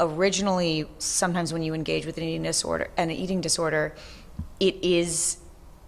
originally 0.00 0.86
sometimes 0.98 1.52
when 1.52 1.62
you 1.62 1.74
engage 1.74 2.06
with 2.06 2.16
an 2.16 2.24
eating 2.24 2.42
disorder 2.42 2.88
an 2.96 3.10
eating 3.10 3.42
disorder 3.42 3.94
it 4.58 4.74
is 4.82 5.36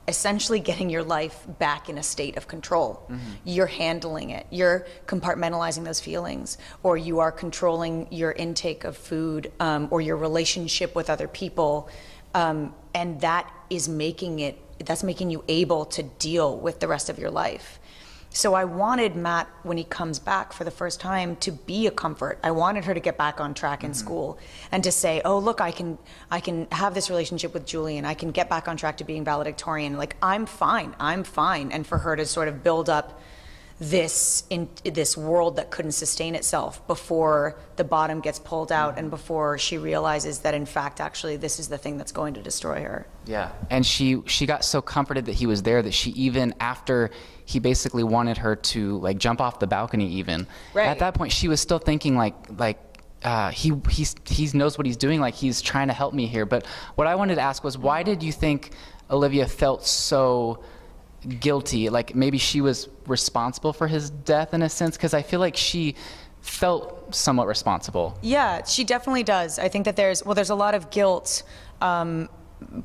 essentially 0.08 0.58
getting 0.58 0.90
your 0.90 1.04
life 1.04 1.44
back 1.58 1.88
in 1.88 1.96
a 1.96 2.02
state 2.02 2.36
of 2.36 2.48
control. 2.48 3.08
You're 3.44 3.66
handling 3.66 4.30
it. 4.30 4.46
You're 4.50 4.86
compartmentalizing 5.06 5.84
those 5.84 6.00
feelings 6.00 6.58
or 6.82 6.96
you 6.96 7.20
are 7.20 7.30
controlling 7.30 8.08
your 8.10 8.32
intake 8.32 8.84
of 8.84 8.96
food 8.96 9.52
um, 9.60 9.88
or 9.90 10.00
your 10.00 10.16
relationship 10.16 10.94
with 10.94 11.08
other 11.08 11.28
people 11.28 11.88
um, 12.34 12.74
and 12.94 13.20
that 13.20 13.50
is 13.70 13.88
making 13.88 14.40
it 14.40 14.58
that's 14.84 15.04
making 15.04 15.30
you 15.30 15.44
able 15.46 15.84
to 15.84 16.02
deal 16.02 16.56
with 16.56 16.80
the 16.80 16.88
rest 16.88 17.08
of 17.08 17.18
your 17.18 17.30
life. 17.30 17.78
So 18.34 18.54
I 18.54 18.64
wanted 18.64 19.14
Matt, 19.14 19.46
when 19.62 19.76
he 19.76 19.84
comes 19.84 20.18
back 20.18 20.52
for 20.52 20.64
the 20.64 20.70
first 20.70 21.00
time, 21.00 21.36
to 21.36 21.52
be 21.52 21.86
a 21.86 21.90
comfort. 21.90 22.38
I 22.42 22.50
wanted 22.50 22.84
her 22.86 22.94
to 22.94 23.00
get 23.00 23.18
back 23.18 23.40
on 23.40 23.52
track 23.52 23.84
in 23.84 23.90
mm-hmm. 23.90 23.98
school 23.98 24.38
and 24.70 24.82
to 24.84 24.90
say, 24.92 25.20
"Oh, 25.24 25.38
look, 25.38 25.60
I 25.60 25.70
can, 25.70 25.98
I 26.30 26.40
can 26.40 26.66
have 26.72 26.94
this 26.94 27.10
relationship 27.10 27.52
with 27.52 27.66
Julian. 27.66 28.04
I 28.04 28.14
can 28.14 28.30
get 28.30 28.48
back 28.48 28.68
on 28.68 28.76
track 28.76 28.96
to 28.98 29.04
being 29.04 29.24
valedictorian. 29.24 29.98
Like 29.98 30.16
I'm 30.22 30.46
fine. 30.46 30.96
I'm 30.98 31.24
fine." 31.24 31.72
And 31.72 31.86
for 31.86 31.98
her 31.98 32.16
to 32.16 32.24
sort 32.24 32.48
of 32.48 32.62
build 32.64 32.88
up 32.88 33.20
this 33.82 34.44
in 34.48 34.68
this 34.84 35.16
world 35.16 35.56
that 35.56 35.72
couldn't 35.72 35.92
sustain 35.92 36.36
itself 36.36 36.86
before 36.86 37.56
the 37.74 37.82
bottom 37.82 38.20
gets 38.20 38.38
pulled 38.38 38.70
out 38.70 38.96
and 38.96 39.10
before 39.10 39.58
she 39.58 39.76
realizes 39.76 40.40
that 40.40 40.54
in 40.54 40.64
fact 40.64 41.00
actually 41.00 41.36
this 41.36 41.58
is 41.58 41.68
the 41.68 41.76
thing 41.76 41.96
that's 41.96 42.12
going 42.12 42.32
to 42.32 42.40
destroy 42.42 42.80
her 42.80 43.08
yeah 43.26 43.50
and 43.70 43.84
she 43.84 44.22
she 44.26 44.46
got 44.46 44.64
so 44.64 44.80
comforted 44.80 45.26
that 45.26 45.32
he 45.32 45.46
was 45.46 45.64
there 45.64 45.82
that 45.82 45.92
she 45.92 46.10
even 46.10 46.54
after 46.60 47.10
he 47.52 47.58
basically 47.58 48.02
wanted 48.02 48.38
her 48.38 48.56
to 48.56 48.98
like 48.98 49.18
jump 49.18 49.40
off 49.40 49.58
the 49.58 49.66
balcony 49.66 50.08
even. 50.08 50.46
Right. 50.72 50.86
at 50.86 50.98
that 51.00 51.14
point 51.14 51.32
she 51.32 51.48
was 51.48 51.60
still 51.60 51.78
thinking 51.78 52.16
like 52.16 52.34
like 52.58 52.78
uh, 53.24 53.50
he 53.50 53.72
he's, 53.88 54.16
he 54.26 54.48
knows 54.52 54.76
what 54.76 54.84
he's 54.84 54.96
doing 54.96 55.20
like 55.20 55.34
he's 55.34 55.62
trying 55.62 55.88
to 55.88 55.94
help 55.94 56.12
me 56.14 56.26
here. 56.26 56.46
But 56.46 56.66
what 56.94 57.06
i 57.06 57.14
wanted 57.14 57.36
to 57.36 57.40
ask 57.40 57.62
was 57.62 57.76
why 57.78 58.02
did 58.02 58.22
you 58.22 58.32
think 58.32 58.70
olivia 59.10 59.46
felt 59.46 59.86
so 59.86 60.62
guilty? 61.38 61.88
Like 61.88 62.14
maybe 62.14 62.38
she 62.38 62.60
was 62.60 62.88
responsible 63.06 63.72
for 63.72 63.86
his 63.86 64.10
death 64.10 64.54
in 64.54 64.62
a 64.62 64.68
sense? 64.68 64.96
Because 64.96 65.14
i 65.14 65.22
feel 65.22 65.40
like 65.40 65.56
she 65.56 65.94
felt 66.40 67.14
somewhat 67.14 67.46
responsible. 67.46 68.18
Yeah 68.22 68.64
she 68.64 68.82
definitely 68.82 69.22
does. 69.22 69.58
I 69.58 69.68
think 69.68 69.84
that 69.84 69.96
there's 69.96 70.24
well 70.24 70.34
there's 70.34 70.50
a 70.50 70.60
lot 70.66 70.74
of 70.74 70.90
guilt 70.90 71.42
um, 71.80 72.28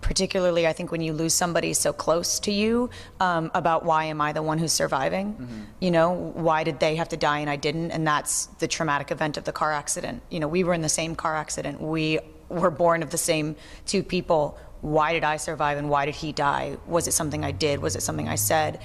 particularly 0.01 0.67
i 0.67 0.73
think 0.73 0.91
when 0.91 1.01
you 1.01 1.13
lose 1.13 1.33
somebody 1.33 1.73
so 1.73 1.91
close 1.93 2.39
to 2.39 2.51
you 2.51 2.89
um, 3.19 3.51
about 3.53 3.83
why 3.85 4.05
am 4.05 4.21
i 4.21 4.31
the 4.33 4.43
one 4.43 4.57
who's 4.57 4.73
surviving 4.73 5.33
mm-hmm. 5.33 5.61
you 5.79 5.91
know 5.91 6.11
why 6.11 6.63
did 6.63 6.79
they 6.79 6.95
have 6.95 7.09
to 7.09 7.17
die 7.17 7.39
and 7.39 7.49
i 7.49 7.55
didn't 7.55 7.91
and 7.91 8.05
that's 8.05 8.47
the 8.59 8.67
traumatic 8.67 9.11
event 9.11 9.37
of 9.37 9.43
the 9.43 9.51
car 9.51 9.71
accident 9.71 10.21
you 10.29 10.39
know 10.39 10.47
we 10.47 10.63
were 10.63 10.73
in 10.73 10.81
the 10.81 10.89
same 10.89 11.15
car 11.15 11.35
accident 11.35 11.81
we 11.81 12.19
were 12.49 12.71
born 12.71 13.03
of 13.03 13.09
the 13.09 13.17
same 13.17 13.55
two 13.85 14.01
people 14.01 14.57
why 14.81 15.13
did 15.13 15.23
I 15.23 15.37
survive 15.37 15.77
and 15.77 15.89
why 15.89 16.05
did 16.05 16.15
he 16.15 16.31
die? 16.31 16.77
Was 16.85 17.07
it 17.07 17.13
something 17.13 17.43
I 17.43 17.51
did? 17.51 17.79
Was 17.81 17.95
it 17.95 18.01
something 18.01 18.27
I 18.27 18.35
said? 18.35 18.79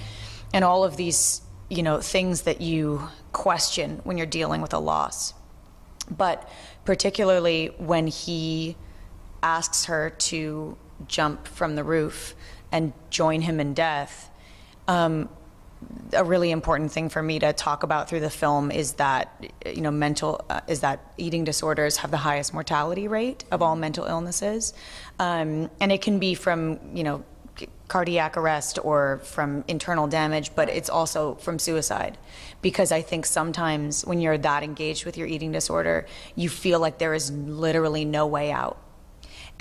And 0.53 0.63
all 0.63 0.83
of 0.83 0.97
these, 0.97 1.41
you 1.69 1.83
know, 1.83 2.01
things 2.01 2.43
that 2.43 2.61
you 2.61 3.09
question 3.31 4.01
when 4.03 4.17
you're 4.17 4.27
dealing 4.27 4.61
with 4.61 4.73
a 4.73 4.79
loss. 4.79 5.33
But 6.09 6.49
particularly 6.85 7.67
when 7.77 8.07
he 8.07 8.75
asks 9.41 9.85
her 9.85 10.09
to 10.09 10.77
jump 11.07 11.47
from 11.47 11.75
the 11.75 11.83
roof 11.83 12.35
and 12.71 12.93
join 13.09 13.41
him 13.41 13.59
in 13.59 13.73
death, 13.73 14.29
um, 14.87 15.29
a 16.13 16.23
really 16.23 16.51
important 16.51 16.91
thing 16.91 17.09
for 17.09 17.21
me 17.21 17.39
to 17.39 17.53
talk 17.53 17.83
about 17.83 18.09
through 18.09 18.21
the 18.21 18.29
film 18.29 18.71
is 18.71 18.93
that 18.93 19.45
you 19.65 19.81
know 19.81 19.91
mental 19.91 20.43
uh, 20.49 20.61
is 20.67 20.79
that 20.81 21.13
eating 21.17 21.43
disorders 21.43 21.97
have 21.97 22.11
the 22.11 22.17
highest 22.17 22.53
mortality 22.53 23.07
rate 23.07 23.43
of 23.51 23.61
all 23.61 23.75
mental 23.75 24.05
illnesses, 24.05 24.73
um, 25.19 25.69
and 25.79 25.91
it 25.91 26.01
can 26.01 26.19
be 26.19 26.33
from 26.35 26.79
you 26.95 27.03
know 27.03 27.23
cardiac 27.87 28.37
arrest 28.37 28.79
or 28.83 29.19
from 29.23 29.63
internal 29.67 30.07
damage, 30.07 30.55
but 30.55 30.69
it's 30.69 30.89
also 30.89 31.35
from 31.35 31.59
suicide. 31.59 32.17
Because 32.61 32.91
I 32.91 33.01
think 33.01 33.25
sometimes 33.25 34.03
when 34.03 34.19
you're 34.19 34.37
that 34.39 34.63
engaged 34.63 35.05
with 35.05 35.17
your 35.17 35.27
eating 35.27 35.51
disorder, 35.51 36.07
you 36.35 36.49
feel 36.49 36.79
like 36.79 36.97
there 36.97 37.13
is 37.13 37.29
literally 37.31 38.05
no 38.05 38.25
way 38.25 38.51
out 38.51 38.79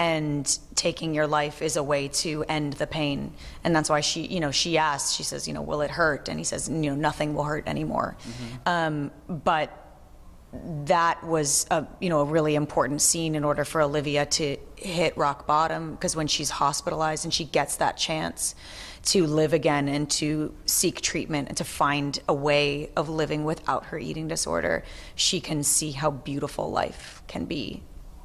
and 0.03 0.59
taking 0.75 1.15
your 1.15 1.29
life 1.29 1.63
is 1.63 1.77
a 1.77 1.83
way 1.83 2.09
to 2.09 2.45
end 2.49 2.73
the 2.73 2.89
pain. 2.89 3.33
And 3.63 3.75
that's 3.75 3.89
why 3.89 4.01
she 4.01 4.27
you 4.27 4.41
know 4.41 4.51
she 4.51 4.77
asks 4.77 5.13
she 5.13 5.23
says 5.23 5.47
you 5.47 5.55
know 5.55 5.63
will 5.63 5.81
it 5.81 5.93
hurt? 5.93 6.29
And 6.29 6.41
he 6.41 6.45
says 6.45 6.69
you 6.69 6.91
know 6.91 6.97
nothing 6.97 7.35
will 7.35 7.45
hurt 7.45 7.69
anymore. 7.69 8.17
Mm-hmm. 8.21 8.69
um, 8.69 9.11
but 9.29 9.79
that 10.85 11.23
was 11.25 11.67
a 11.71 11.87
you 12.01 12.11
know 12.11 12.21
a 12.21 12.25
really 12.25 12.57
important 12.57 13.01
scene 13.01 13.37
in 13.37 13.45
order 13.45 13.65
for 13.65 13.81
Olivia 13.81 14.27
to 14.27 14.57
hit 14.75 15.17
rock 15.17 15.47
bottom 15.47 15.93
because 15.93 16.17
when 16.17 16.27
she's 16.27 16.51
hospitalized 16.51 17.25
and 17.25 17.33
she 17.33 17.45
gets 17.45 17.77
that 17.77 17.97
chance 17.97 18.57
to 19.05 19.25
live 19.27 19.53
again 19.53 19.89
and 19.89 20.11
to 20.11 20.53
seek 20.67 21.01
treatment 21.01 21.49
and 21.49 21.57
to 21.57 21.65
find 21.65 22.19
a 22.29 22.35
way 22.35 22.91
of 22.97 23.09
living 23.09 23.45
without 23.45 23.87
her 23.87 23.99
eating 23.99 24.29
disorder 24.29 24.85
she 25.15 25.41
can 25.41 25.63
see 25.63 25.93
how 25.93 26.11
beautiful 26.11 26.71
life 26.71 27.23
can 27.29 27.45
be 27.45 27.83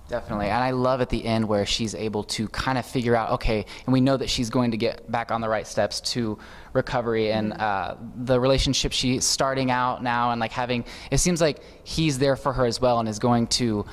Definitely. 0.08 0.48
And 0.48 0.64
I 0.64 0.72
love 0.72 1.02
at 1.02 1.10
the 1.10 1.26
end 1.26 1.48
where 1.48 1.66
she's 1.66 1.94
able 1.94 2.24
to 2.24 2.48
kind 2.50 2.78
of 2.78 2.86
figure 2.86 3.16
out, 3.16 3.32
okay, 3.32 3.66
and 3.86 3.94
we 3.94 4.00
know 4.00 4.16
that 4.16 4.30
she's 4.30 4.50
going 4.50 4.72
to 4.72 4.78
get 4.78 5.10
back 5.12 5.32
on 5.32 5.42
the 5.42 5.50
right 5.50 5.68
steps 5.68 6.00
to 6.02 6.40
recovery 6.74 7.32
and 7.32 7.52
mm-hmm. 7.52 7.62
uh, 7.62 7.96
the 8.24 8.40
relationship 8.40 8.94
she's 8.94 9.26
starting 9.26 9.70
out 9.70 10.02
now 10.02 10.32
and 10.32 10.40
like 10.40 10.52
having, 10.52 10.86
it 11.12 11.18
seems 11.18 11.42
like 11.42 11.60
he's 11.84 12.20
there 12.20 12.36
for 12.36 12.54
her 12.54 12.66
as 12.66 12.80
well 12.80 13.00
and 13.00 13.10
is 13.10 13.20
going 13.20 13.48
to 13.48 13.86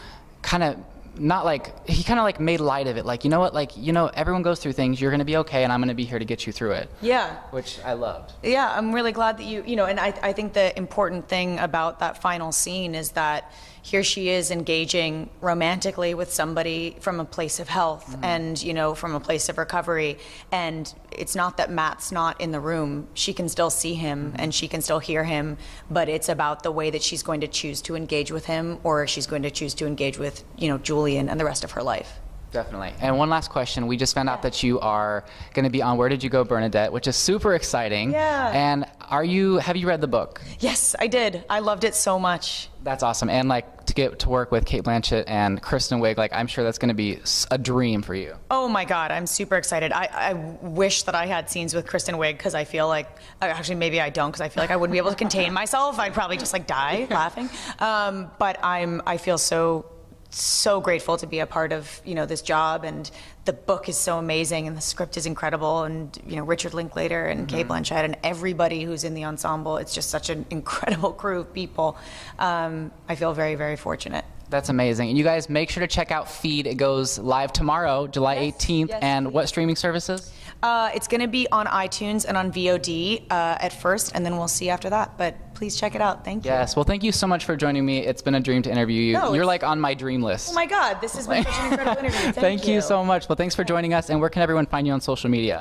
kind 0.43 0.63
of 0.63 0.77
not 1.17 1.45
like 1.45 1.89
he 1.89 2.03
kind 2.03 2.19
of 2.19 2.25
like 2.25 2.41
made 2.41 2.61
light 2.61 2.87
of 2.87 2.97
it 2.97 3.07
like 3.07 3.25
you 3.25 3.31
know 3.31 3.39
what? 3.39 3.55
Like 3.55 3.77
you 3.77 3.93
know 3.93 4.09
everyone 4.09 4.43
goes 4.43 4.61
through 4.61 4.73
things. 4.73 5.01
You're 5.01 5.11
going 5.11 5.21
to 5.21 5.25
be 5.25 5.37
okay 5.39 5.63
and 5.65 5.73
i'm 5.73 5.81
going 5.81 5.89
to 5.89 5.95
be 5.95 6.05
here 6.05 6.19
to 6.19 6.25
get 6.25 6.47
you 6.47 6.53
through 6.53 6.73
it. 6.73 6.91
Yeah. 7.01 7.37
Which 7.51 7.79
i 7.85 7.93
loved. 7.93 8.33
Yeah 8.43 8.73
i'm 8.77 8.93
really 8.93 9.13
glad 9.13 9.39
that 9.39 9.45
you 9.45 9.63
you 9.67 9.77
know 9.77 9.87
and 9.87 10.01
i, 10.01 10.09
I 10.23 10.33
think 10.33 10.53
the 10.53 10.77
important 10.77 11.29
thing 11.29 11.59
about 11.59 12.01
that 12.01 12.21
final 12.21 12.53
scene 12.53 12.95
is 12.95 13.13
that 13.13 13.53
here 13.85 14.03
she 14.03 14.31
is 14.31 14.51
engaging 14.51 15.29
romantically 15.43 16.15
with 16.15 16.33
somebody 16.33 16.97
from 17.01 17.21
a 17.21 17.25
place 17.25 17.61
of 17.61 17.69
health 17.69 18.07
mm-hmm. 18.11 18.25
and 18.25 18.63
you 18.63 18.73
know 18.73 18.95
from 18.95 19.15
a 19.15 19.21
place 19.21 19.51
of 19.51 19.59
recovery 19.59 20.17
and 20.51 20.95
it's 21.13 21.37
not 21.37 21.59
that 21.59 21.71
Matt's 21.71 22.11
not 22.11 22.41
in 22.41 22.51
the 22.51 22.61
room 22.61 23.07
she 23.13 23.35
can 23.35 23.47
still 23.47 23.69
see 23.69 23.93
him 23.93 24.29
mm-hmm. 24.29 24.37
and 24.41 24.55
she 24.55 24.69
can 24.69 24.81
still 24.81 25.01
hear 25.01 25.25
him 25.25 25.59
but 25.91 26.09
it's 26.09 26.31
about 26.31 26.63
the 26.63 26.73
way 26.73 26.89
that 26.91 27.03
she's 27.03 27.23
going 27.23 27.43
to 27.43 27.47
choose 27.47 27.83
to 27.83 27.95
engage 27.95 28.33
with 28.33 28.47
him 28.47 28.79
or 28.85 29.07
she's 29.07 29.27
going 29.27 29.43
to 29.43 29.51
choose 29.51 29.75
to 29.75 29.87
engage 29.87 30.19
with 30.19 30.45
you 30.57 30.69
know 30.69 30.79
Julian 30.79 31.29
and 31.29 31.39
the 31.39 31.45
rest 31.45 31.63
of 31.63 31.73
her 31.73 31.83
life 31.83 32.21
Definitely. 32.55 32.93
And 33.01 33.19
one 33.19 33.29
last 33.29 33.51
question. 33.51 33.89
We 33.89 33.97
just 33.97 34.15
found 34.15 34.29
out 34.29 34.43
that 34.43 34.63
you 34.63 34.79
are 34.79 35.25
going 35.55 35.65
to 35.65 35.71
be 35.71 35.83
on 35.83 35.99
Where 35.99 36.09
Did 36.09 36.23
You 36.23 36.31
Go, 36.31 36.45
Bernadette, 36.45 36.93
which 36.93 37.09
is 37.09 37.17
super 37.17 37.57
exciting. 37.57 38.13
Yeah. 38.13 38.53
And 38.55 38.87
are 39.11 39.25
you? 39.25 39.59
Have 39.59 39.77
you 39.77 39.89
read 39.89 40.01
the 40.01 40.07
book? 40.07 40.41
Yes, 40.61 40.95
I 41.01 41.09
did. 41.09 41.45
I 41.51 41.59
loved 41.59 41.83
it 41.83 41.97
so 41.97 42.17
much. 42.17 42.69
That's 42.85 43.03
awesome. 43.03 43.29
And 43.29 43.49
like 43.49 43.67
get 43.95 44.19
to 44.21 44.29
work 44.29 44.51
with 44.51 44.65
Cate 44.67 44.85
Blanchett 44.85 45.25
and 45.27 45.61
Kristen 45.61 46.01
Wiig, 46.01 46.17
like 46.17 46.33
I'm 46.33 46.47
sure 46.47 46.65
that's 46.65 46.79
going 46.79 46.89
to 46.89 46.95
be 46.95 47.21
a 47.51 47.59
dream 47.59 48.03
for 48.03 48.15
you. 48.15 48.37
Oh 48.51 48.69
my 48.69 48.85
God, 48.85 49.11
I'm 49.11 49.27
super 49.27 49.57
excited. 49.57 49.93
I, 49.93 50.09
I 50.13 50.33
wish 50.33 51.05
that 51.05 51.15
I 51.15 51.27
had 51.27 51.51
scenes 51.51 51.75
with 51.75 51.87
Kristen 51.87 52.17
Wiig 52.17 52.37
because 52.37 52.55
I 52.55 52.65
feel 52.65 52.89
like 52.89 53.09
uh, 53.41 53.47
actually 53.47 53.77
maybe 53.77 54.01
I 54.01 54.11
don't 54.11 54.31
because 54.31 54.41
I 54.41 54.49
feel 54.49 54.63
like 54.63 54.71
I 54.71 54.77
wouldn't 54.77 54.93
be 54.93 54.99
able 54.99 55.11
to 55.11 55.17
contain 55.17 55.53
myself. 55.53 55.99
I'd 55.99 56.15
probably 56.15 56.37
just 56.37 56.53
like 56.53 56.67
die 56.67 57.07
laughing. 57.11 57.49
Um, 57.79 58.31
but 58.39 58.59
I'm 58.63 59.03
I 59.07 59.17
feel 59.17 59.39
so 59.39 59.87
so 60.35 60.81
grateful 60.81 61.17
to 61.17 61.27
be 61.27 61.39
a 61.39 61.47
part 61.47 61.73
of 61.73 62.01
you 62.05 62.15
know 62.15 62.27
this 62.27 62.43
job 62.43 62.85
and 62.85 63.11
the 63.45 63.53
book 63.53 63.89
is 63.89 63.97
so 63.97 64.19
amazing 64.19 64.67
and 64.67 64.77
the 64.77 64.81
script 64.81 65.17
is 65.17 65.27
incredible 65.27 65.85
and 65.85 66.19
you 66.27 66.37
know 66.37 66.45
Richard 66.45 66.75
Linklater 66.75 67.27
and 67.27 67.47
mm-hmm. 67.47 67.57
Cate 67.57 67.69
Blanchett 67.69 68.05
and 68.05 68.17
everybody 68.23 68.83
who's 68.83 69.05
in 69.05 69.15
the 69.15 69.25
ensemble 69.25 69.77
it's 69.77 69.95
just 69.95 70.11
such 70.11 70.31
an 70.31 70.47
incredible 70.51 71.13
crew 71.13 71.41
of 71.41 71.53
people. 71.53 71.97
Um, 72.39 72.91
I 73.09 73.15
feel 73.15 73.33
very 73.33 73.55
very 73.55 73.77
fortunate. 73.77 74.25
That's 74.51 74.69
amazing. 74.69 75.09
And 75.09 75.19
you 75.19 75.25
guys 75.25 75.49
make 75.49 75.71
sure 75.71 75.81
to 75.81 75.87
check 75.87 76.11
out 76.11 76.31
feed. 76.31 76.67
It 76.67 76.77
goes 76.77 77.19
live 77.19 77.53
tomorrow 77.53 78.07
July 78.07 78.35
yes, 78.35 78.57
18th 78.57 78.89
yes, 78.91 78.99
and 79.03 79.33
what 79.33 79.49
streaming 79.49 79.77
services? 79.77 80.33
Uh, 80.63 80.91
it's 80.95 81.09
going 81.09 81.21
to 81.21 81.29
be 81.29 81.47
on 81.51 81.67
iTunes 81.67 82.25
and 82.27 82.37
on 82.37 82.53
VOD 82.53 83.27
uh, 83.31 83.57
at 83.61 83.73
first 83.73 84.13
and 84.15 84.25
then 84.25 84.37
we'll 84.37 84.49
see 84.49 84.69
after 84.71 84.91
that 84.91 85.17
but 85.19 85.37
please 85.55 85.77
check 85.77 85.95
it 85.95 86.01
out. 86.01 86.25
Thank 86.25 86.45
you. 86.45 86.51
Yes. 86.51 86.77
Well, 86.77 86.85
thank 86.85 87.03
you 87.03 87.13
so 87.13 87.27
much 87.27 87.45
for 87.45 87.57
joining 87.57 87.85
me. 87.87 87.99
It's 87.99 88.23
been 88.23 88.35
a 88.35 88.41
dream 88.41 88.63
to 88.63 88.71
interview 88.71 89.01
you. 89.01 89.13
No, 89.15 89.33
You're 89.33 89.47
like 89.47 89.63
on 89.63 89.81
my 89.81 89.95
dream 89.95 90.23
list. 90.23 90.51
Oh 90.51 90.55
my 90.55 90.67
God, 90.67 91.01
this 91.01 91.15
has 91.15 91.27
been 91.27 91.45
such 91.45 91.59
an 91.59 91.73
incredible 91.73 92.05
interview. 92.05 92.21
Thank, 92.21 92.37
thank 92.37 92.69
you. 92.69 92.75
you. 92.75 92.81
so 92.81 93.05
much. 93.05 93.29
Well, 93.29 93.37
thanks 93.37 93.55
for 93.55 93.65
joining 93.65 93.95
us. 93.95 94.11
And 94.11 94.21
where 94.21 94.31
can 94.31 94.43
everyone 94.43 94.67
find 94.67 94.87
you 94.87 94.93
on 94.93 95.01
social 95.01 95.31
media? 95.31 95.61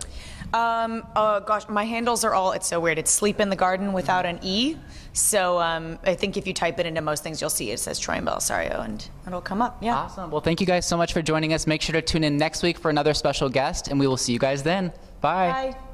Um, 0.54 1.08
oh 1.16 1.40
gosh, 1.40 1.68
my 1.68 1.84
handles 1.84 2.24
are 2.24 2.34
all, 2.34 2.52
it's 2.52 2.68
so 2.68 2.80
weird. 2.80 3.00
It's 3.00 3.10
Sleep 3.10 3.40
in 3.40 3.50
the 3.50 3.56
Garden 3.56 3.92
without 3.92 4.26
an 4.26 4.40
E. 4.44 4.78
So 5.14 5.60
um, 5.60 5.98
I 6.04 6.14
think 6.14 6.38
if 6.38 6.46
you 6.46 6.54
type 6.54 6.80
it 6.80 6.86
into 6.86 7.02
most 7.02 7.24
things, 7.24 7.42
you'll 7.42 7.50
see 7.50 7.72
it 7.72 7.80
says 7.80 8.00
Troian 8.00 8.26
Bellisario 8.28 8.84
and 8.84 9.08
it'll 9.26 9.42
come 9.42 9.62
up. 9.62 9.82
Yeah. 9.82 9.96
Awesome. 9.96 10.30
Well, 10.30 10.42
thank 10.42 10.62
you 10.62 10.68
guys 10.68 10.86
so 10.86 10.98
much 10.98 11.14
for 11.14 11.22
joining 11.22 11.54
us. 11.54 11.66
Make 11.66 11.82
sure 11.82 11.94
to 11.94 12.02
tune 12.02 12.24
in 12.24 12.38
next 12.38 12.62
week 12.62 12.78
for 12.78 12.90
another 12.90 13.14
special 13.14 13.50
guest, 13.50 13.88
and 13.88 14.00
we 14.00 14.08
will 14.08 14.18
see 14.18 14.34
you 14.34 14.40
guys 14.40 14.64
then. 14.64 14.92
Bye. 15.22 15.74
Bye. 15.74 15.93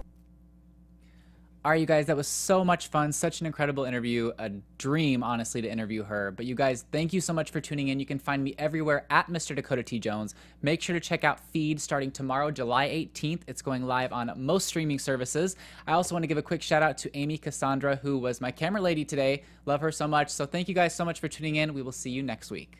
All 1.70 1.74
right, 1.74 1.82
you 1.82 1.86
guys, 1.86 2.08
that 2.08 2.18
was 2.18 2.28
so 2.28 2.66
much 2.66 2.88
fun. 2.88 3.12
Such 3.12 3.42
an 3.42 3.46
incredible 3.46 3.86
interview. 3.86 4.32
A 4.40 4.50
dream, 4.80 5.22
honestly, 5.22 5.62
to 5.62 5.70
interview 5.70 6.02
her. 6.02 6.32
But 6.32 6.48
you 6.48 6.56
guys, 6.56 6.84
thank 6.92 7.14
you 7.14 7.22
so 7.22 7.32
much 7.32 7.52
for 7.52 7.62
tuning 7.62 7.90
in. 7.90 8.00
You 8.00 8.08
can 8.08 8.18
find 8.18 8.44
me 8.44 8.56
everywhere 8.58 9.06
at 9.12 9.28
Mr. 9.28 9.56
Dakota 9.56 9.84
T. 9.84 10.00
Jones. 10.00 10.34
Make 10.64 10.82
sure 10.82 10.96
to 10.96 11.00
check 11.00 11.24
out 11.24 11.40
Feed 11.40 11.80
starting 11.80 12.10
tomorrow, 12.10 12.50
July 12.50 12.88
18th. 12.88 13.42
It's 13.46 13.62
going 13.62 13.86
live 13.86 14.12
on 14.12 14.34
most 14.36 14.66
streaming 14.66 14.98
services. 14.98 15.58
I 15.86 15.92
also 15.92 16.16
want 16.16 16.24
to 16.24 16.28
give 16.28 16.40
a 16.40 16.42
quick 16.42 16.64
shout 16.64 16.82
out 16.82 16.98
to 16.98 17.16
Amy 17.16 17.38
Cassandra, 17.38 17.98
who 17.98 18.18
was 18.18 18.42
my 18.42 18.50
camera 18.50 18.82
lady 18.82 19.06
today. 19.06 19.44
Love 19.68 19.82
her 19.82 19.92
so 19.92 20.08
much. 20.08 20.32
So 20.32 20.48
thank 20.48 20.70
you 20.70 20.74
guys 20.74 20.96
so 20.96 21.06
much 21.06 21.20
for 21.20 21.28
tuning 21.28 21.58
in. 21.58 21.76
We 21.76 21.84
will 21.84 21.92
see 21.92 22.10
you 22.10 22.24
next 22.24 22.50
week. 22.50 22.80